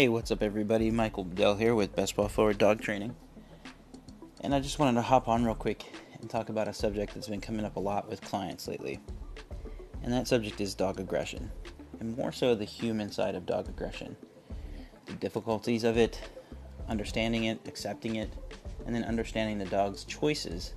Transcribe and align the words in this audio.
Hey, 0.00 0.08
what's 0.08 0.30
up, 0.30 0.42
everybody? 0.42 0.90
Michael 0.90 1.24
Bedell 1.24 1.56
here 1.56 1.74
with 1.74 1.94
Best 1.94 2.16
Ball 2.16 2.26
Forward 2.26 2.56
Dog 2.56 2.80
Training. 2.80 3.14
And 4.40 4.54
I 4.54 4.60
just 4.60 4.78
wanted 4.78 4.94
to 4.94 5.02
hop 5.02 5.28
on 5.28 5.44
real 5.44 5.54
quick 5.54 5.84
and 6.18 6.30
talk 6.30 6.48
about 6.48 6.68
a 6.68 6.72
subject 6.72 7.12
that's 7.12 7.28
been 7.28 7.42
coming 7.42 7.66
up 7.66 7.76
a 7.76 7.80
lot 7.80 8.08
with 8.08 8.22
clients 8.22 8.66
lately. 8.66 8.98
And 10.02 10.10
that 10.10 10.26
subject 10.26 10.58
is 10.62 10.74
dog 10.74 11.00
aggression, 11.00 11.50
and 12.00 12.16
more 12.16 12.32
so 12.32 12.54
the 12.54 12.64
human 12.64 13.12
side 13.12 13.34
of 13.34 13.44
dog 13.44 13.68
aggression. 13.68 14.16
The 15.04 15.12
difficulties 15.12 15.84
of 15.84 15.98
it, 15.98 16.18
understanding 16.88 17.44
it, 17.44 17.60
accepting 17.68 18.16
it, 18.16 18.32
and 18.86 18.94
then 18.94 19.04
understanding 19.04 19.58
the 19.58 19.66
dog's 19.66 20.04
choices 20.04 20.72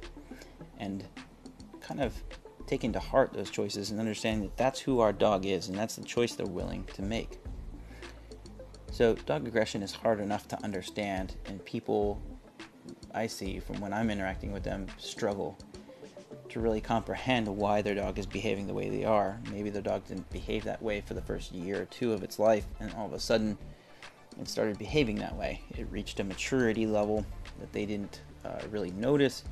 and 0.80 1.05
kind 1.80 2.02
of 2.02 2.13
taking 2.68 2.91
to 2.91 2.99
heart 2.99 3.32
those 3.32 3.49
choices 3.49 3.90
and 3.90 4.02
understanding 4.02 4.49
that 4.49 4.58
that's 4.58 4.82
who 4.82 4.99
our 4.99 5.13
dog 5.13 5.46
is 5.46 5.70
and 5.70 5.77
that's 5.77 5.96
the 5.96 6.04
choice 6.04 6.35
they're 6.35 6.46
willing 6.46 6.84
to 6.96 7.02
make. 7.02 7.40
So, 8.94 9.16
dog 9.16 9.48
aggression 9.48 9.82
is 9.82 9.92
hard 9.92 10.20
enough 10.20 10.48
to 10.50 10.64
understand, 10.64 11.36
and 11.48 11.66
people 11.66 12.22
I 13.12 13.26
see 13.26 13.60
from 13.60 13.82
when 13.82 13.92
I'm 13.92 14.12
interacting 14.12 14.52
with 14.52 14.62
them 14.62 14.86
struggle 15.00 15.58
to 16.50 16.60
really 16.60 16.80
comprehend 16.80 17.48
why 17.48 17.82
their 17.82 17.96
dog 17.96 18.20
is 18.20 18.28
behaving 18.28 18.68
the 18.68 18.74
way 18.76 18.90
they 18.90 19.04
are. 19.04 19.40
Maybe 19.52 19.72
their 19.72 19.82
dog 19.82 20.06
didn't 20.06 20.30
behave 20.30 20.64
that 20.66 20.80
way 20.80 21.02
for 21.02 21.16
the 21.16 21.24
first 21.24 21.54
year 21.54 21.82
or 21.82 21.86
two 21.86 22.14
of 22.14 22.22
its 22.22 22.38
life, 22.38 22.68
and 22.80 22.94
all 22.94 23.08
of 23.08 23.14
a 23.14 23.20
sudden 23.20 23.58
it 24.40 24.48
started 24.48 24.78
behaving 24.78 25.16
that 25.16 25.36
way. 25.36 25.62
It 25.76 25.88
reached 25.90 26.20
a 26.20 26.24
maturity 26.24 26.86
level 26.86 27.26
that 27.62 27.74
they 27.74 27.88
didn't 27.88 28.22
uh, 28.46 28.60
really 28.70 28.91
notice, 28.91 29.44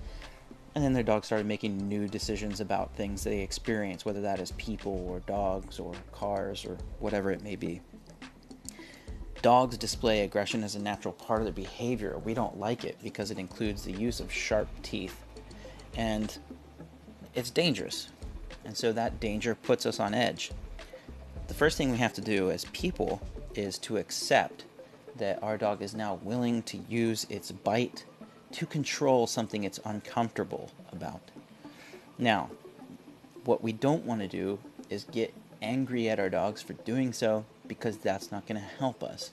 and 0.75 0.83
then 0.83 0.93
their 0.93 1.01
dog 1.01 1.25
started 1.25 1.47
making 1.47 1.89
new 1.89 2.07
decisions 2.07 2.61
about 2.61 2.95
things 2.95 3.23
they 3.23 3.39
experience, 3.39 4.05
whether 4.05 4.21
that 4.21 4.39
is 4.39 4.51
people 4.51 5.03
or 5.09 5.21
dogs 5.21 5.79
or 5.79 5.95
cars 6.11 6.63
or 6.63 6.77
whatever 6.99 7.31
it 7.31 7.41
may 7.41 7.55
be. 7.55 7.81
Dogs 9.41 9.77
display 9.77 10.21
aggression 10.21 10.63
as 10.63 10.75
a 10.75 10.79
natural 10.79 11.13
part 11.13 11.39
of 11.39 11.45
their 11.45 11.53
behavior. 11.53 12.19
We 12.23 12.33
don't 12.33 12.59
like 12.59 12.83
it 12.83 12.97
because 13.01 13.31
it 13.31 13.39
includes 13.39 13.83
the 13.83 13.91
use 13.91 14.19
of 14.19 14.31
sharp 14.31 14.67
teeth. 14.83 15.23
And 15.95 16.37
it's 17.33 17.49
dangerous. 17.49 18.09
And 18.65 18.77
so 18.77 18.93
that 18.93 19.19
danger 19.19 19.55
puts 19.55 19.85
us 19.85 19.99
on 19.99 20.13
edge. 20.13 20.51
The 21.47 21.53
first 21.53 21.77
thing 21.77 21.91
we 21.91 21.97
have 21.97 22.13
to 22.13 22.21
do 22.21 22.51
as 22.51 22.65
people 22.65 23.21
is 23.55 23.77
to 23.79 23.97
accept 23.97 24.65
that 25.17 25.41
our 25.43 25.57
dog 25.57 25.81
is 25.81 25.95
now 25.95 26.19
willing 26.23 26.61
to 26.63 26.77
use 26.89 27.25
its 27.29 27.51
bite 27.51 28.05
to 28.51 28.65
control 28.65 29.27
something 29.27 29.63
it's 29.63 29.79
uncomfortable 29.85 30.71
about. 30.91 31.21
Now, 32.17 32.49
what 33.45 33.63
we 33.63 33.71
don't 33.71 34.05
want 34.05 34.21
to 34.21 34.27
do 34.27 34.59
is 34.89 35.05
get 35.05 35.33
angry 35.61 36.09
at 36.09 36.19
our 36.19 36.29
dogs 36.29 36.61
for 36.61 36.73
doing 36.73 37.13
so 37.13 37.45
because 37.71 37.95
that's 37.95 38.33
not 38.33 38.45
going 38.45 38.59
to 38.59 38.67
help 38.79 39.01
us. 39.01 39.31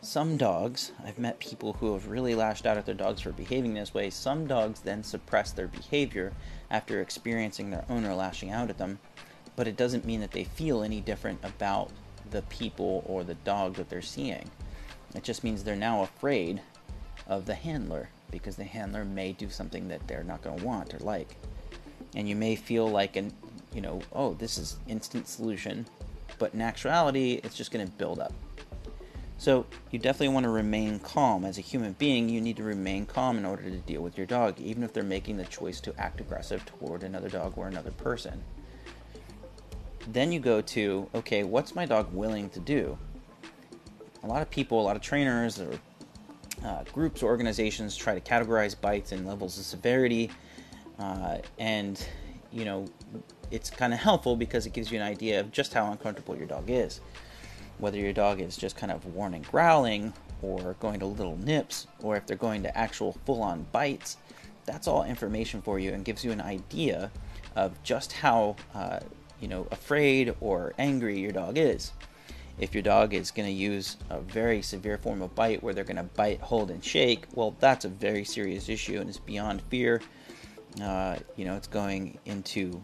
Some 0.00 0.38
dogs, 0.38 0.90
I've 1.04 1.18
met 1.18 1.38
people 1.38 1.74
who 1.74 1.92
have 1.92 2.08
really 2.08 2.34
lashed 2.34 2.64
out 2.64 2.78
at 2.78 2.86
their 2.86 2.94
dogs 2.94 3.20
for 3.20 3.30
behaving 3.30 3.74
this 3.74 3.92
way. 3.92 4.08
Some 4.08 4.46
dogs 4.46 4.80
then 4.80 5.04
suppress 5.04 5.52
their 5.52 5.68
behavior 5.68 6.32
after 6.70 7.02
experiencing 7.02 7.68
their 7.68 7.84
owner 7.90 8.14
lashing 8.14 8.50
out 8.50 8.70
at 8.70 8.78
them, 8.78 9.00
but 9.54 9.68
it 9.68 9.76
doesn't 9.76 10.06
mean 10.06 10.20
that 10.20 10.30
they 10.30 10.44
feel 10.44 10.82
any 10.82 11.02
different 11.02 11.40
about 11.44 11.90
the 12.30 12.40
people 12.42 13.04
or 13.06 13.22
the 13.22 13.34
dog 13.34 13.74
that 13.74 13.90
they're 13.90 14.00
seeing. 14.00 14.48
It 15.14 15.22
just 15.22 15.44
means 15.44 15.62
they're 15.62 15.76
now 15.76 16.04
afraid 16.04 16.62
of 17.26 17.44
the 17.44 17.54
handler 17.54 18.08
because 18.30 18.56
the 18.56 18.64
handler 18.64 19.04
may 19.04 19.32
do 19.32 19.50
something 19.50 19.88
that 19.88 20.08
they're 20.08 20.24
not 20.24 20.40
going 20.40 20.58
to 20.58 20.64
want 20.64 20.94
or 20.94 21.00
like. 21.00 21.36
And 22.16 22.26
you 22.26 22.34
may 22.34 22.56
feel 22.56 22.88
like 22.88 23.16
an 23.16 23.30
you 23.74 23.80
know, 23.82 24.00
oh, 24.12 24.34
this 24.34 24.58
is 24.58 24.76
instant 24.86 25.28
solution 25.28 25.86
but 26.42 26.54
in 26.54 26.60
actuality, 26.60 27.40
it's 27.44 27.56
just 27.56 27.70
going 27.70 27.86
to 27.86 27.92
build 27.92 28.18
up. 28.18 28.32
So, 29.38 29.64
you 29.92 30.00
definitely 30.00 30.34
want 30.34 30.42
to 30.42 30.50
remain 30.50 30.98
calm. 30.98 31.44
As 31.44 31.56
a 31.56 31.60
human 31.60 31.92
being, 31.92 32.28
you 32.28 32.40
need 32.40 32.56
to 32.56 32.64
remain 32.64 33.06
calm 33.06 33.38
in 33.38 33.44
order 33.44 33.62
to 33.62 33.76
deal 33.76 34.00
with 34.00 34.18
your 34.18 34.26
dog, 34.26 34.58
even 34.58 34.82
if 34.82 34.92
they're 34.92 35.04
making 35.04 35.36
the 35.36 35.44
choice 35.44 35.80
to 35.82 35.94
act 36.00 36.20
aggressive 36.20 36.66
toward 36.66 37.04
another 37.04 37.28
dog 37.28 37.52
or 37.54 37.68
another 37.68 37.92
person. 37.92 38.42
Then 40.08 40.32
you 40.32 40.40
go 40.40 40.60
to, 40.62 41.08
okay, 41.14 41.44
what's 41.44 41.76
my 41.76 41.86
dog 41.86 42.12
willing 42.12 42.50
to 42.50 42.58
do? 42.58 42.98
A 44.24 44.26
lot 44.26 44.42
of 44.42 44.50
people, 44.50 44.80
a 44.80 44.82
lot 44.82 44.96
of 44.96 45.02
trainers, 45.02 45.60
or 45.60 45.78
uh, 46.64 46.82
groups 46.92 47.22
or 47.22 47.26
organizations 47.26 47.94
try 47.94 48.18
to 48.18 48.20
categorize 48.20 48.74
bites 48.80 49.12
in 49.12 49.24
levels 49.24 49.60
of 49.60 49.64
severity, 49.64 50.28
uh, 50.98 51.38
and 51.60 52.04
you 52.50 52.64
know, 52.64 52.86
it's 53.52 53.70
kind 53.70 53.92
of 53.92 54.00
helpful 54.00 54.34
because 54.34 54.66
it 54.66 54.72
gives 54.72 54.90
you 54.90 54.98
an 54.98 55.06
idea 55.06 55.38
of 55.40 55.52
just 55.52 55.74
how 55.74 55.92
uncomfortable 55.92 56.36
your 56.36 56.46
dog 56.46 56.64
is. 56.68 57.00
Whether 57.78 57.98
your 57.98 58.12
dog 58.12 58.40
is 58.40 58.56
just 58.56 58.76
kind 58.76 58.90
of 58.90 59.04
warning 59.14 59.44
growling, 59.50 60.12
or 60.42 60.74
going 60.80 60.98
to 61.00 61.06
little 61.06 61.36
nips, 61.38 61.86
or 62.02 62.16
if 62.16 62.26
they're 62.26 62.36
going 62.36 62.62
to 62.64 62.76
actual 62.76 63.16
full 63.24 63.42
on 63.42 63.64
bites, 63.72 64.16
that's 64.64 64.88
all 64.88 65.04
information 65.04 65.62
for 65.62 65.78
you 65.78 65.92
and 65.92 66.04
gives 66.04 66.24
you 66.24 66.32
an 66.32 66.40
idea 66.40 67.10
of 67.54 67.80
just 67.82 68.12
how, 68.12 68.56
uh, 68.74 68.98
you 69.40 69.48
know, 69.48 69.66
afraid 69.70 70.34
or 70.40 70.72
angry 70.78 71.18
your 71.20 71.32
dog 71.32 71.58
is. 71.58 71.92
If 72.58 72.74
your 72.74 72.82
dog 72.82 73.14
is 73.14 73.30
going 73.30 73.48
to 73.48 73.54
use 73.54 73.96
a 74.10 74.20
very 74.20 74.62
severe 74.62 74.98
form 74.98 75.22
of 75.22 75.34
bite 75.34 75.62
where 75.62 75.74
they're 75.74 75.84
going 75.84 75.96
to 75.96 76.02
bite, 76.02 76.40
hold, 76.40 76.70
and 76.70 76.84
shake, 76.84 77.26
well, 77.34 77.56
that's 77.60 77.84
a 77.84 77.88
very 77.88 78.24
serious 78.24 78.68
issue 78.68 79.00
and 79.00 79.08
it's 79.08 79.18
beyond 79.18 79.62
fear. 79.62 80.00
Uh, 80.80 81.16
you 81.36 81.44
know, 81.44 81.56
it's 81.56 81.66
going 81.66 82.18
into 82.24 82.82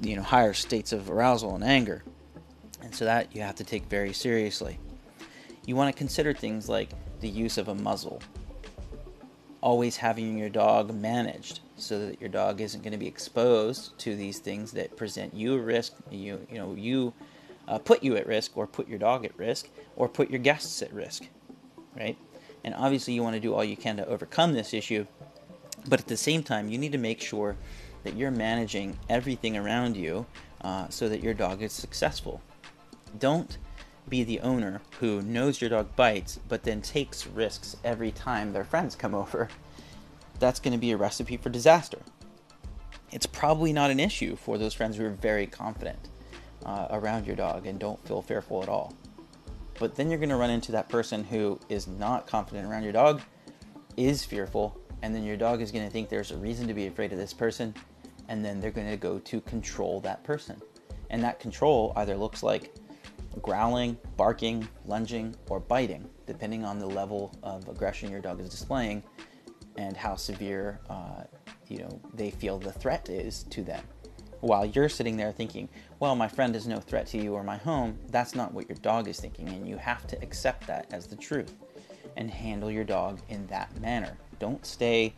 you 0.00 0.16
know 0.16 0.22
higher 0.22 0.54
states 0.54 0.92
of 0.92 1.10
arousal 1.10 1.54
and 1.54 1.64
anger. 1.64 2.02
And 2.82 2.94
so 2.94 3.04
that 3.04 3.34
you 3.34 3.42
have 3.42 3.56
to 3.56 3.64
take 3.64 3.86
very 3.86 4.12
seriously. 4.12 4.78
You 5.66 5.76
want 5.76 5.94
to 5.94 5.98
consider 5.98 6.32
things 6.32 6.68
like 6.68 6.90
the 7.20 7.28
use 7.28 7.58
of 7.58 7.68
a 7.68 7.74
muzzle. 7.74 8.22
Always 9.60 9.96
having 9.96 10.38
your 10.38 10.48
dog 10.48 10.94
managed 10.94 11.60
so 11.78 12.06
that 12.06 12.20
your 12.20 12.28
dog 12.28 12.60
isn't 12.60 12.82
going 12.82 12.92
to 12.92 12.98
be 12.98 13.06
exposed 13.06 13.96
to 13.98 14.16
these 14.16 14.38
things 14.38 14.72
that 14.72 14.96
present 14.96 15.32
you 15.32 15.54
a 15.54 15.58
risk 15.58 15.92
you 16.10 16.44
you 16.50 16.58
know 16.58 16.74
you 16.74 17.12
uh, 17.68 17.78
put 17.78 18.02
you 18.02 18.16
at 18.16 18.26
risk 18.26 18.56
or 18.56 18.66
put 18.66 18.88
your 18.88 18.98
dog 18.98 19.24
at 19.24 19.36
risk 19.38 19.68
or 19.96 20.08
put 20.08 20.30
your 20.30 20.40
guests 20.40 20.82
at 20.82 20.92
risk 20.92 21.24
right? 21.96 22.16
And 22.64 22.74
obviously 22.74 23.14
you 23.14 23.22
want 23.22 23.34
to 23.34 23.40
do 23.40 23.54
all 23.54 23.64
you 23.64 23.76
can 23.76 23.96
to 23.96 24.06
overcome 24.06 24.52
this 24.52 24.74
issue 24.74 25.06
but 25.86 26.00
at 26.00 26.06
the 26.08 26.16
same 26.16 26.42
time 26.42 26.68
you 26.68 26.78
need 26.78 26.92
to 26.92 26.98
make 26.98 27.20
sure 27.20 27.56
that 28.04 28.16
you're 28.16 28.30
managing 28.30 28.98
everything 29.08 29.56
around 29.56 29.96
you 29.96 30.26
uh, 30.62 30.88
so 30.88 31.08
that 31.08 31.22
your 31.22 31.34
dog 31.34 31.62
is 31.62 31.72
successful. 31.72 32.40
Don't 33.18 33.58
be 34.08 34.24
the 34.24 34.40
owner 34.40 34.80
who 35.00 35.20
knows 35.22 35.60
your 35.60 35.70
dog 35.70 35.94
bites 35.94 36.40
but 36.48 36.62
then 36.62 36.80
takes 36.80 37.26
risks 37.26 37.76
every 37.84 38.10
time 38.10 38.52
their 38.52 38.64
friends 38.64 38.94
come 38.94 39.14
over. 39.14 39.48
That's 40.38 40.60
going 40.60 40.72
to 40.72 40.78
be 40.78 40.92
a 40.92 40.96
recipe 40.96 41.36
for 41.36 41.50
disaster. 41.50 41.98
It's 43.10 43.26
probably 43.26 43.72
not 43.72 43.90
an 43.90 44.00
issue 44.00 44.36
for 44.36 44.58
those 44.58 44.74
friends 44.74 44.96
who 44.96 45.04
are 45.04 45.10
very 45.10 45.46
confident 45.46 45.98
uh, 46.64 46.88
around 46.90 47.26
your 47.26 47.36
dog 47.36 47.66
and 47.66 47.78
don't 47.78 48.04
feel 48.06 48.22
fearful 48.22 48.62
at 48.62 48.68
all. 48.68 48.94
But 49.78 49.94
then 49.94 50.10
you're 50.10 50.18
going 50.18 50.28
to 50.30 50.36
run 50.36 50.50
into 50.50 50.72
that 50.72 50.88
person 50.88 51.24
who 51.24 51.58
is 51.68 51.86
not 51.86 52.26
confident 52.26 52.68
around 52.68 52.82
your 52.82 52.92
dog, 52.92 53.22
is 53.96 54.24
fearful, 54.24 54.76
and 55.02 55.14
then 55.14 55.22
your 55.22 55.36
dog 55.36 55.62
is 55.62 55.70
going 55.70 55.86
to 55.86 55.90
think 55.90 56.08
there's 56.08 56.32
a 56.32 56.36
reason 56.36 56.66
to 56.68 56.74
be 56.74 56.86
afraid 56.86 57.12
of 57.12 57.18
this 57.18 57.32
person, 57.32 57.74
and 58.28 58.44
then 58.44 58.60
they're 58.60 58.70
going 58.70 58.90
to 58.90 58.96
go 58.96 59.18
to 59.18 59.40
control 59.42 60.00
that 60.00 60.22
person. 60.24 60.60
And 61.10 61.22
that 61.24 61.40
control 61.40 61.92
either 61.96 62.16
looks 62.16 62.42
like 62.42 62.74
growling, 63.42 63.96
barking, 64.16 64.68
lunging, 64.84 65.34
or 65.48 65.60
biting, 65.60 66.08
depending 66.26 66.64
on 66.64 66.78
the 66.78 66.86
level 66.86 67.34
of 67.42 67.68
aggression 67.68 68.10
your 68.10 68.20
dog 68.20 68.40
is 68.40 68.48
displaying 68.48 69.02
and 69.76 69.96
how 69.96 70.16
severe 70.16 70.80
uh, 70.90 71.22
you 71.68 71.78
know 71.78 72.00
they 72.14 72.30
feel 72.30 72.58
the 72.58 72.72
threat 72.72 73.08
is 73.08 73.44
to 73.44 73.62
them. 73.62 73.82
While 74.40 74.66
you're 74.66 74.88
sitting 74.88 75.16
there 75.16 75.32
thinking, 75.32 75.68
"Well, 76.00 76.14
my 76.14 76.28
friend 76.28 76.54
is 76.54 76.66
no 76.66 76.78
threat 76.80 77.06
to 77.08 77.18
you 77.18 77.34
or 77.34 77.42
my 77.42 77.56
home," 77.56 77.98
that's 78.10 78.34
not 78.34 78.52
what 78.52 78.68
your 78.68 78.78
dog 78.78 79.08
is 79.08 79.20
thinking, 79.20 79.48
and 79.48 79.68
you 79.68 79.76
have 79.76 80.06
to 80.08 80.22
accept 80.22 80.66
that 80.66 80.86
as 80.92 81.06
the 81.06 81.16
truth 81.16 81.54
and 82.16 82.30
handle 82.30 82.70
your 82.70 82.84
dog 82.84 83.20
in 83.28 83.46
that 83.46 83.80
manner. 83.80 84.16
Don't 84.38 84.64
stay 84.66 85.14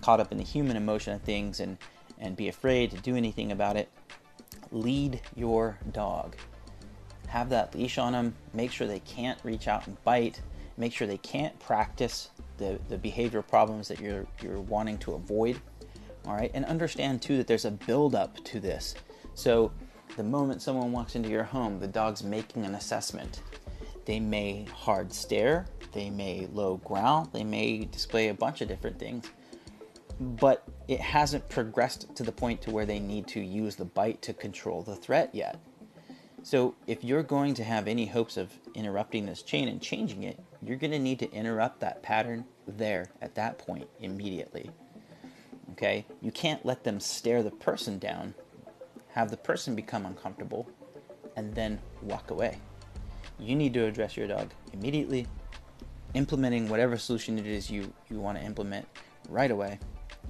caught 0.00 0.20
up 0.20 0.32
in 0.32 0.38
the 0.38 0.44
human 0.44 0.76
emotion 0.76 1.12
of 1.14 1.22
things 1.22 1.60
and, 1.60 1.78
and 2.22 2.36
be 2.36 2.48
afraid 2.48 2.90
to 2.92 2.96
do 2.98 3.16
anything 3.16 3.52
about 3.52 3.76
it. 3.76 3.90
Lead 4.70 5.20
your 5.36 5.78
dog. 5.92 6.36
Have 7.26 7.50
that 7.50 7.74
leash 7.74 7.98
on 7.98 8.12
them. 8.12 8.34
Make 8.54 8.70
sure 8.70 8.86
they 8.86 9.00
can't 9.00 9.38
reach 9.42 9.68
out 9.68 9.86
and 9.86 10.02
bite. 10.04 10.40
Make 10.76 10.92
sure 10.92 11.06
they 11.06 11.18
can't 11.18 11.58
practice 11.58 12.30
the, 12.56 12.78
the 12.88 12.96
behavioral 12.96 13.46
problems 13.46 13.88
that 13.88 14.00
you're, 14.00 14.26
you're 14.40 14.60
wanting 14.60 14.98
to 14.98 15.12
avoid. 15.12 15.60
All 16.24 16.34
right, 16.34 16.50
and 16.54 16.64
understand 16.64 17.20
too 17.20 17.36
that 17.36 17.48
there's 17.48 17.64
a 17.64 17.70
buildup 17.70 18.42
to 18.44 18.60
this. 18.60 18.94
So, 19.34 19.72
the 20.16 20.22
moment 20.22 20.62
someone 20.62 20.92
walks 20.92 21.16
into 21.16 21.30
your 21.30 21.42
home, 21.42 21.80
the 21.80 21.88
dog's 21.88 22.22
making 22.22 22.64
an 22.64 22.74
assessment. 22.74 23.40
They 24.04 24.20
may 24.20 24.64
hard 24.64 25.12
stare, 25.12 25.66
they 25.92 26.10
may 26.10 26.46
low 26.52 26.76
growl, 26.84 27.28
they 27.32 27.44
may 27.44 27.84
display 27.86 28.28
a 28.28 28.34
bunch 28.34 28.60
of 28.60 28.68
different 28.68 28.98
things, 28.98 29.30
but 30.20 30.68
it 30.88 31.00
hasn't 31.00 31.48
progressed 31.48 32.14
to 32.16 32.22
the 32.22 32.32
point 32.32 32.60
to 32.62 32.70
where 32.70 32.86
they 32.86 32.98
need 32.98 33.26
to 33.28 33.40
use 33.40 33.76
the 33.76 33.84
bite 33.84 34.22
to 34.22 34.32
control 34.32 34.82
the 34.82 34.96
threat 34.96 35.30
yet. 35.32 35.58
So, 36.44 36.74
if 36.88 37.04
you're 37.04 37.22
going 37.22 37.54
to 37.54 37.64
have 37.64 37.86
any 37.86 38.06
hopes 38.06 38.36
of 38.36 38.52
interrupting 38.74 39.26
this 39.26 39.42
chain 39.42 39.68
and 39.68 39.80
changing 39.80 40.24
it, 40.24 40.40
you're 40.60 40.76
going 40.76 40.90
to 40.90 40.98
need 40.98 41.20
to 41.20 41.30
interrupt 41.30 41.78
that 41.80 42.02
pattern 42.02 42.44
there 42.66 43.06
at 43.20 43.36
that 43.36 43.58
point 43.58 43.88
immediately. 44.00 44.70
Okay? 45.72 46.04
You 46.20 46.32
can't 46.32 46.64
let 46.66 46.82
them 46.82 46.98
stare 46.98 47.44
the 47.44 47.52
person 47.52 47.98
down, 48.00 48.34
have 49.08 49.30
the 49.30 49.36
person 49.36 49.76
become 49.76 50.04
uncomfortable, 50.04 50.68
and 51.36 51.54
then 51.54 51.80
walk 52.02 52.30
away. 52.32 52.58
You 53.38 53.54
need 53.54 53.72
to 53.74 53.84
address 53.84 54.16
your 54.16 54.26
dog 54.26 54.50
immediately, 54.72 55.28
implementing 56.14 56.68
whatever 56.68 56.96
solution 56.96 57.38
it 57.38 57.46
is 57.46 57.70
you, 57.70 57.92
you 58.10 58.18
want 58.18 58.38
to 58.38 58.44
implement 58.44 58.86
right 59.28 59.50
away. 59.50 59.78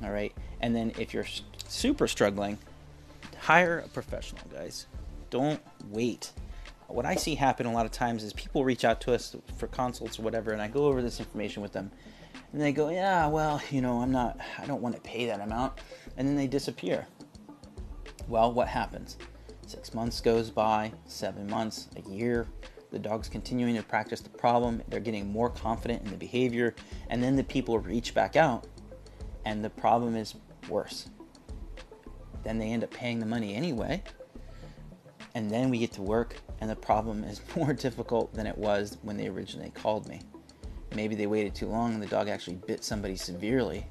All 0.02 0.10
right? 0.10 0.32
And 0.60 0.74
then 0.74 0.92
if 0.98 1.12
you're 1.14 1.26
super 1.68 2.06
struggling, 2.08 2.58
hire 3.38 3.80
a 3.80 3.88
professional, 3.88 4.42
guys. 4.52 4.86
Don't 5.30 5.60
wait. 5.90 6.32
What 6.88 7.06
I 7.06 7.14
see 7.14 7.34
happen 7.34 7.64
a 7.64 7.72
lot 7.72 7.86
of 7.86 7.92
times 7.92 8.22
is 8.22 8.34
people 8.34 8.64
reach 8.64 8.84
out 8.84 9.00
to 9.02 9.14
us 9.14 9.34
for 9.56 9.66
consults 9.66 10.18
or 10.18 10.22
whatever, 10.22 10.52
and 10.52 10.60
I 10.60 10.68
go 10.68 10.86
over 10.86 11.00
this 11.00 11.20
information 11.20 11.62
with 11.62 11.72
them, 11.72 11.90
and 12.52 12.60
they 12.60 12.70
go, 12.70 12.90
"Yeah, 12.90 13.28
well, 13.28 13.62
you 13.70 13.80
know, 13.80 14.02
I'm 14.02 14.12
not, 14.12 14.38
I 14.58 14.66
don't 14.66 14.82
want 14.82 14.94
to 14.94 15.00
pay 15.00 15.24
that 15.26 15.40
amount," 15.40 15.72
and 16.18 16.28
then 16.28 16.36
they 16.36 16.46
disappear. 16.46 17.06
Well, 18.28 18.52
what 18.52 18.68
happens? 18.68 19.16
Six 19.66 19.94
months 19.94 20.20
goes 20.20 20.50
by, 20.50 20.92
seven 21.06 21.48
months, 21.48 21.88
a 21.96 22.08
year. 22.10 22.46
The 22.90 22.98
dog's 22.98 23.30
continuing 23.30 23.74
to 23.76 23.82
practice 23.82 24.20
the 24.20 24.28
problem. 24.28 24.82
They're 24.88 25.00
getting 25.00 25.32
more 25.32 25.48
confident 25.48 26.04
in 26.04 26.10
the 26.10 26.18
behavior, 26.18 26.74
and 27.08 27.22
then 27.22 27.36
the 27.36 27.44
people 27.44 27.78
reach 27.78 28.12
back 28.12 28.36
out, 28.36 28.66
and 29.44 29.64
the 29.64 29.70
problem 29.70 30.16
is 30.16 30.34
worse. 30.68 31.08
Then 32.42 32.58
they 32.58 32.70
end 32.70 32.84
up 32.84 32.90
paying 32.90 33.18
the 33.20 33.26
money 33.26 33.54
anyway 33.54 34.02
and 35.34 35.50
then 35.50 35.70
we 35.70 35.78
get 35.78 35.92
to 35.92 36.02
work 36.02 36.36
and 36.60 36.70
the 36.70 36.76
problem 36.76 37.24
is 37.24 37.40
more 37.56 37.72
difficult 37.72 38.32
than 38.34 38.46
it 38.46 38.56
was 38.56 38.98
when 39.02 39.16
they 39.16 39.28
originally 39.28 39.70
called 39.70 40.08
me. 40.08 40.20
Maybe 40.94 41.14
they 41.14 41.26
waited 41.26 41.54
too 41.54 41.68
long 41.68 41.94
and 41.94 42.02
the 42.02 42.06
dog 42.06 42.28
actually 42.28 42.56
bit 42.56 42.84
somebody 42.84 43.16
severely 43.16 43.86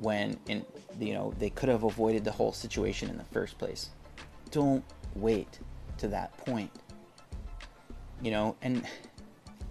when 0.00 0.38
in 0.46 0.64
you 1.00 1.12
know 1.12 1.32
they 1.38 1.50
could 1.50 1.68
have 1.68 1.84
avoided 1.84 2.24
the 2.24 2.30
whole 2.32 2.52
situation 2.52 3.08
in 3.08 3.16
the 3.16 3.24
first 3.24 3.58
place. 3.58 3.90
Don't 4.50 4.84
wait 5.14 5.60
to 5.98 6.08
that 6.08 6.36
point. 6.38 6.70
You 8.22 8.32
know 8.32 8.56
and 8.62 8.84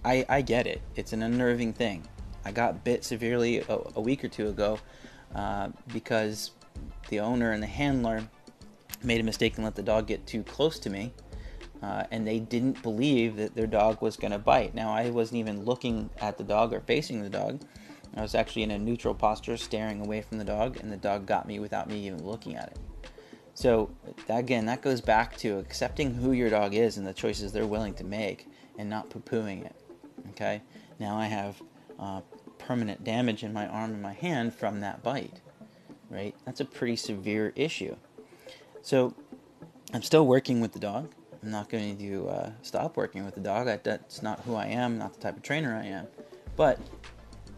i 0.06 0.26
i 0.30 0.42
get 0.42 0.68
it. 0.68 0.82
It's 0.96 1.14
an 1.14 1.24
unnerving 1.24 1.74
thing 1.74 2.08
i 2.45 2.51
got 2.51 2.84
bit 2.84 3.04
severely 3.04 3.60
a, 3.60 3.80
a 3.95 4.01
week 4.01 4.24
or 4.24 4.28
two 4.28 4.48
ago 4.48 4.80
uh, 5.36 5.69
because 5.94 6.51
the 7.10 7.19
owner 7.19 7.51
and 7.51 7.62
the 7.62 7.68
handler 7.68 8.28
made 9.04 9.19
a 9.19 9.24
mistake 9.24 9.56
and 9.56 9.63
let 9.63 9.75
the 9.75 9.84
dog 9.84 10.07
get 10.07 10.25
too 10.25 10.44
close 10.44 10.80
to 10.80 10.89
me. 10.89 11.13
Uh, 11.81 12.04
and 12.10 12.25
they 12.25 12.39
didn't 12.39 12.81
believe 12.81 13.36
that 13.36 13.54
their 13.54 13.68
dog 13.68 14.01
was 14.01 14.18
going 14.18 14.31
to 14.31 14.39
bite. 14.39 14.74
Now, 14.74 14.92
I 14.92 15.12
wasn't 15.12 15.38
even 15.38 15.63
looking 15.63 16.10
at 16.19 16.38
the 16.38 16.44
dog 16.44 16.74
or 16.74 16.81
facing 16.81 17.22
the 17.22 17.30
dog. 17.30 17.62
I 18.16 18.22
was 18.22 18.34
actually 18.34 18.63
in 18.63 18.72
a 18.72 18.80
neutral 18.80 19.13
posture, 19.13 19.57
staring 19.57 20.01
away 20.01 20.24
from 20.24 20.40
the 20.40 20.44
dog, 20.44 20.78
and 20.78 20.92
the 20.92 20.98
dog 20.98 21.28
got 21.28 21.48
me 21.48 21.60
without 21.60 21.88
me 21.88 22.07
even 22.07 22.25
looking 22.25 22.56
at 22.56 22.69
it. 22.69 22.80
So, 23.54 23.92
that, 24.25 24.40
again, 24.40 24.66
that 24.66 24.81
goes 24.81 25.01
back 25.01 25.38
to 25.38 25.60
accepting 25.60 26.16
who 26.16 26.31
your 26.31 26.50
dog 26.50 26.74
is 26.74 26.98
and 26.98 27.06
the 27.06 27.13
choices 27.13 27.51
they're 27.51 27.68
willing 27.68 27.94
to 27.95 28.04
make 28.04 28.48
and 28.80 28.90
not 28.90 29.12
poo 29.12 29.19
pooing 29.19 29.63
it. 29.63 29.75
Okay? 30.31 30.63
Now 31.00 31.16
I 31.16 31.28
have 31.28 31.62
uh, 32.00 32.22
permanent 32.58 33.04
damage 33.04 33.44
in 33.44 33.54
my 33.54 33.68
arm 33.68 33.92
and 33.92 34.02
my 34.02 34.14
hand 34.14 34.54
from 34.54 34.80
that 34.82 35.04
bite. 35.04 35.42
Right? 36.10 36.36
That's 36.46 36.62
a 36.62 36.66
pretty 36.66 36.96
severe 36.96 37.54
issue. 37.56 37.96
So 38.82 39.14
I'm 39.94 40.04
still 40.04 40.26
working 40.26 40.62
with 40.62 40.74
the 40.74 40.80
dog. 40.80 41.12
I'm 41.44 41.52
not 41.52 41.70
going 41.70 41.98
to 41.98 42.30
uh, 42.30 42.52
stop 42.62 42.98
working 42.98 43.26
with 43.26 43.36
the 43.36 43.42
dog. 43.42 43.68
I, 43.68 43.78
that's 43.78 44.22
not 44.22 44.40
who 44.42 44.56
I 44.56 44.68
am, 44.68 44.98
not 44.98 45.14
the 45.14 45.20
type 45.20 45.38
of 45.38 45.44
trainer 45.44 45.76
I 45.76 45.86
am. 45.86 46.08
But 46.56 46.80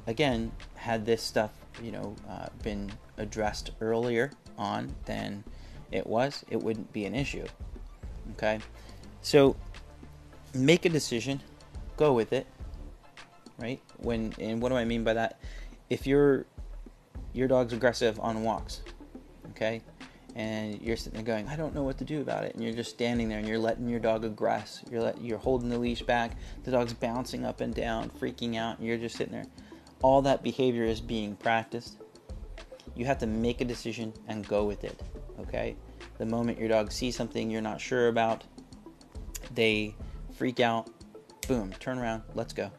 again, 0.07 0.51
had 0.75 1.06
this 1.06 1.21
stuff, 1.21 1.51
you 1.81 1.92
know, 1.92 2.15
uh, 2.30 2.47
been 2.63 2.92
addressed 3.18 3.71
earlier 3.80 4.31
on 4.57 4.94
than 5.06 5.44
it 5.92 6.06
was, 6.06 6.44
it 6.50 6.62
wouldn't 6.62 6.92
be 6.92 7.06
an 7.06 7.15
issue. 7.15 7.45
Okay, 8.33 8.59
so 9.21 9.56
make 10.53 10.85
a 10.85 10.89
decision, 10.89 11.42
go 11.97 12.13
with 12.13 12.33
it. 12.33 12.45
Right? 13.59 13.81
When 13.97 14.33
and 14.39 14.61
what 14.61 14.69
do 14.69 14.75
I 14.75 14.85
mean 14.85 15.03
by 15.03 15.13
that? 15.13 15.39
If 15.89 16.07
your 16.07 16.45
your 17.33 17.47
dog's 17.47 17.73
aggressive 17.73 18.19
on 18.19 18.44
walks, 18.44 18.81
okay, 19.51 19.81
and 20.35 20.81
you're 20.81 20.95
sitting 20.95 21.23
there 21.23 21.35
going, 21.35 21.47
I 21.47 21.56
don't 21.56 21.75
know 21.75 21.83
what 21.83 21.97
to 21.97 22.06
do 22.06 22.21
about 22.21 22.45
it, 22.45 22.56
and 22.56 22.63
you're 22.63 22.73
just 22.73 22.91
standing 22.91 23.27
there 23.29 23.39
and 23.39 23.47
you're 23.47 23.59
letting 23.59 23.88
your 23.88 24.00
dog 24.00 24.23
aggress. 24.23 24.89
You're 24.89 25.01
let, 25.01 25.21
you're 25.21 25.38
holding 25.38 25.69
the 25.69 25.77
leash 25.77 26.01
back. 26.01 26.38
The 26.63 26.71
dog's 26.71 26.94
bouncing 26.94 27.45
up 27.45 27.61
and 27.61 27.73
down, 27.73 28.09
freaking 28.11 28.56
out, 28.56 28.77
and 28.77 28.88
you're 28.88 28.97
just 28.97 29.17
sitting 29.17 29.33
there. 29.33 29.45
All 30.01 30.21
that 30.21 30.44
behavior 30.44 30.85
is 30.85 31.01
being 31.01 31.35
practiced. 31.35 31.97
You 32.95 33.06
have 33.06 33.17
to 33.19 33.27
make 33.27 33.61
a 33.61 33.65
decision 33.65 34.13
and 34.27 34.47
go 34.47 34.63
with 34.63 34.83
it. 34.83 35.01
Okay. 35.41 35.75
The 36.17 36.25
moment 36.25 36.59
your 36.59 36.67
dog 36.67 36.91
sees 36.91 37.15
something 37.15 37.50
you're 37.50 37.61
not 37.61 37.79
sure 37.79 38.09
about, 38.09 38.44
they 39.53 39.95
freak 40.35 40.59
out. 40.59 40.89
Boom, 41.47 41.71
turn 41.79 41.97
around, 41.97 42.23
let's 42.35 42.53
go. 42.53 42.69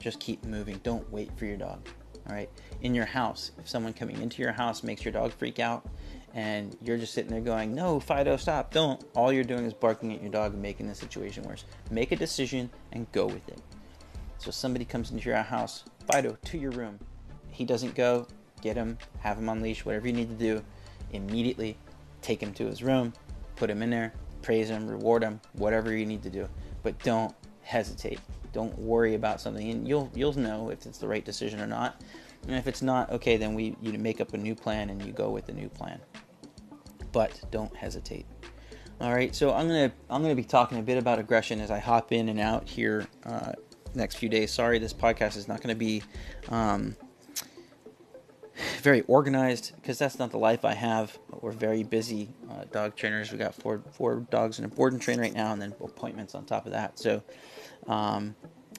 Just 0.00 0.18
keep 0.18 0.44
moving. 0.44 0.80
Don't 0.82 1.10
wait 1.12 1.30
for 1.36 1.44
your 1.44 1.56
dog. 1.56 1.86
All 2.28 2.34
right. 2.34 2.50
In 2.82 2.94
your 2.94 3.04
house, 3.04 3.52
if 3.58 3.68
someone 3.68 3.92
coming 3.92 4.20
into 4.20 4.42
your 4.42 4.52
house 4.52 4.82
makes 4.82 5.04
your 5.04 5.12
dog 5.12 5.32
freak 5.32 5.58
out, 5.58 5.86
and 6.34 6.76
you're 6.82 6.96
just 6.96 7.12
sitting 7.12 7.30
there 7.30 7.40
going, 7.40 7.74
No, 7.74 8.00
Fido, 8.00 8.36
stop, 8.36 8.72
don't. 8.72 9.02
All 9.14 9.32
you're 9.32 9.44
doing 9.44 9.64
is 9.64 9.74
barking 9.74 10.12
at 10.12 10.22
your 10.22 10.30
dog 10.30 10.52
and 10.52 10.62
making 10.62 10.86
the 10.86 10.94
situation 10.94 11.42
worse. 11.44 11.64
Make 11.90 12.12
a 12.12 12.16
decision 12.16 12.70
and 12.92 13.10
go 13.12 13.26
with 13.26 13.48
it. 13.48 13.60
So 14.38 14.50
somebody 14.50 14.84
comes 14.84 15.10
into 15.10 15.28
your 15.28 15.42
house, 15.42 15.84
Fido, 16.10 16.36
to 16.46 16.58
your 16.58 16.70
room. 16.70 16.98
He 17.50 17.64
doesn't 17.64 17.94
go, 17.94 18.26
get 18.62 18.76
him, 18.76 18.96
have 19.18 19.38
him 19.38 19.48
on 19.48 19.60
leash, 19.60 19.84
whatever 19.84 20.06
you 20.06 20.12
need 20.12 20.30
to 20.30 20.34
do. 20.34 20.62
Immediately 21.12 21.76
take 22.22 22.42
him 22.42 22.54
to 22.54 22.66
his 22.66 22.82
room, 22.82 23.12
put 23.56 23.68
him 23.68 23.82
in 23.82 23.90
there, 23.90 24.12
praise 24.42 24.70
him, 24.70 24.88
reward 24.88 25.22
him, 25.22 25.40
whatever 25.54 25.94
you 25.94 26.06
need 26.06 26.22
to 26.22 26.30
do. 26.30 26.48
But 26.82 26.98
don't 27.02 27.34
hesitate. 27.70 28.18
Don't 28.52 28.76
worry 28.78 29.14
about 29.14 29.40
something, 29.40 29.70
and 29.70 29.86
you'll 29.86 30.10
you'll 30.14 30.36
know 30.36 30.70
if 30.70 30.84
it's 30.84 30.98
the 30.98 31.08
right 31.08 31.24
decision 31.24 31.60
or 31.60 31.66
not. 31.66 32.02
And 32.46 32.56
if 32.56 32.66
it's 32.66 32.82
not, 32.82 33.10
okay, 33.10 33.36
then 33.36 33.54
we 33.54 33.76
you 33.80 33.92
make 33.92 34.20
up 34.20 34.34
a 34.34 34.36
new 34.36 34.54
plan 34.54 34.90
and 34.90 35.04
you 35.04 35.12
go 35.12 35.30
with 35.30 35.46
the 35.46 35.52
new 35.52 35.68
plan. 35.68 36.00
But 37.12 37.40
don't 37.50 37.74
hesitate. 37.74 38.26
All 39.00 39.14
right, 39.14 39.34
so 39.34 39.52
I'm 39.54 39.68
gonna 39.68 39.92
I'm 40.10 40.22
gonna 40.22 40.34
be 40.34 40.44
talking 40.44 40.78
a 40.78 40.82
bit 40.82 40.98
about 40.98 41.18
aggression 41.18 41.60
as 41.60 41.70
I 41.70 41.78
hop 41.78 42.12
in 42.12 42.28
and 42.28 42.40
out 42.40 42.68
here 42.68 43.06
uh, 43.24 43.52
next 43.94 44.16
few 44.16 44.28
days. 44.28 44.52
Sorry, 44.52 44.78
this 44.78 44.92
podcast 44.92 45.36
is 45.36 45.48
not 45.48 45.60
gonna 45.62 45.74
be 45.74 46.02
um, 46.48 46.96
very 48.80 49.02
organized 49.02 49.72
because 49.76 49.98
that's 49.98 50.18
not 50.18 50.30
the 50.30 50.38
life 50.38 50.64
I 50.64 50.74
have. 50.74 51.18
We're 51.40 51.52
very 51.52 51.82
busy 51.82 52.28
uh, 52.50 52.64
dog 52.70 52.96
trainers. 52.96 53.32
We 53.32 53.38
got 53.38 53.54
four 53.54 53.82
four 53.92 54.26
dogs 54.30 54.58
in 54.58 54.64
a 54.64 54.68
board 54.68 54.92
and 54.92 55.00
train 55.00 55.20
right 55.20 55.32
now, 55.32 55.52
and 55.52 55.60
then 55.60 55.74
appointments 55.82 56.34
on 56.34 56.44
top 56.44 56.66
of 56.66 56.72
that. 56.72 56.98
So 56.98 57.22
um, 57.86 58.34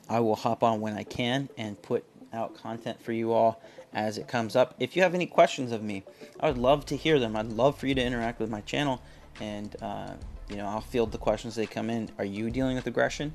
I 0.09 0.19
will 0.19 0.35
hop 0.35 0.63
on 0.63 0.81
when 0.81 0.93
I 0.93 1.03
can 1.03 1.49
and 1.57 1.81
put 1.81 2.03
out 2.33 2.55
content 2.55 3.01
for 3.01 3.11
you 3.11 3.33
all 3.33 3.61
as 3.93 4.17
it 4.17 4.27
comes 4.27 4.55
up. 4.55 4.75
If 4.79 4.95
you 4.95 5.01
have 5.01 5.13
any 5.13 5.25
questions 5.25 5.71
of 5.71 5.83
me, 5.83 6.03
I 6.39 6.47
would 6.47 6.57
love 6.57 6.85
to 6.87 6.95
hear 6.95 7.19
them. 7.19 7.35
I'd 7.35 7.47
love 7.47 7.77
for 7.77 7.87
you 7.87 7.95
to 7.95 8.01
interact 8.01 8.39
with 8.39 8.49
my 8.49 8.61
channel, 8.61 9.01
and 9.39 9.75
uh, 9.81 10.13
you 10.49 10.57
know 10.57 10.65
I'll 10.67 10.81
field 10.81 11.11
the 11.11 11.17
questions 11.17 11.55
they 11.55 11.65
come 11.65 11.89
in. 11.89 12.09
Are 12.17 12.25
you 12.25 12.49
dealing 12.49 12.75
with 12.75 12.87
aggression? 12.87 13.33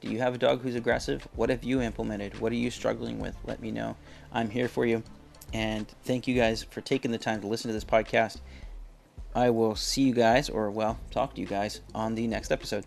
Do 0.00 0.10
you 0.10 0.18
have 0.18 0.34
a 0.34 0.38
dog 0.38 0.60
who's 0.60 0.74
aggressive? 0.74 1.26
What 1.34 1.48
have 1.48 1.64
you 1.64 1.80
implemented? 1.80 2.38
What 2.38 2.52
are 2.52 2.56
you 2.56 2.70
struggling 2.70 3.18
with? 3.18 3.34
Let 3.46 3.60
me 3.60 3.70
know. 3.70 3.96
I'm 4.32 4.50
here 4.50 4.68
for 4.68 4.84
you. 4.84 5.02
And 5.52 5.86
thank 6.04 6.26
you 6.26 6.34
guys 6.34 6.62
for 6.64 6.80
taking 6.80 7.10
the 7.10 7.18
time 7.18 7.40
to 7.40 7.46
listen 7.46 7.68
to 7.68 7.72
this 7.72 7.84
podcast. 7.84 8.40
I 9.34 9.50
will 9.50 9.74
see 9.74 10.02
you 10.02 10.14
guys, 10.14 10.48
or 10.48 10.70
well, 10.70 10.98
talk 11.10 11.34
to 11.34 11.40
you 11.40 11.46
guys 11.46 11.80
on 11.94 12.14
the 12.14 12.26
next 12.26 12.50
episode. 12.50 12.84